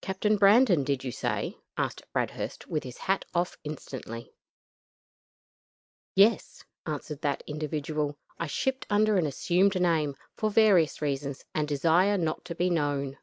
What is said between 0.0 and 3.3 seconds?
"Captain Brandon, did you say?" asked Bradhurst, with his hat